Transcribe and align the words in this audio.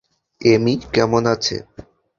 এমি 0.41 0.73
কেমন 0.93 1.23
আছে? 1.33 1.55